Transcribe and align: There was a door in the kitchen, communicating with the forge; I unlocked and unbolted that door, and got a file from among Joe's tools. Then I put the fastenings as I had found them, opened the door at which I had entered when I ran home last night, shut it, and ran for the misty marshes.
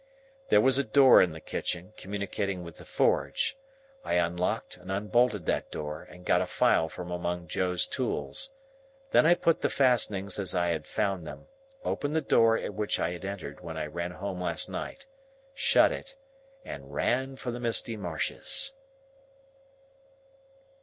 There 0.49 0.61
was 0.61 0.79
a 0.79 0.83
door 0.83 1.21
in 1.21 1.31
the 1.31 1.39
kitchen, 1.39 1.93
communicating 1.95 2.63
with 2.63 2.77
the 2.77 2.85
forge; 2.85 3.55
I 4.03 4.15
unlocked 4.15 4.77
and 4.77 4.91
unbolted 4.91 5.45
that 5.45 5.69
door, 5.69 6.01
and 6.01 6.25
got 6.25 6.41
a 6.41 6.47
file 6.47 6.89
from 6.89 7.11
among 7.11 7.45
Joe's 7.47 7.85
tools. 7.85 8.49
Then 9.11 9.27
I 9.27 9.35
put 9.35 9.61
the 9.61 9.69
fastenings 9.69 10.39
as 10.39 10.55
I 10.55 10.69
had 10.69 10.87
found 10.87 11.27
them, 11.27 11.45
opened 11.85 12.15
the 12.15 12.21
door 12.21 12.57
at 12.57 12.73
which 12.73 12.99
I 12.99 13.11
had 13.11 13.23
entered 13.25 13.59
when 13.61 13.77
I 13.77 13.85
ran 13.85 14.09
home 14.09 14.41
last 14.41 14.71
night, 14.71 15.05
shut 15.53 15.91
it, 15.91 16.15
and 16.65 16.91
ran 16.91 17.35
for 17.35 17.51
the 17.51 17.59
misty 17.59 17.95
marshes. 17.95 18.73